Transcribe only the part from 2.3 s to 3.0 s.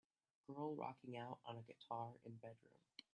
bedroom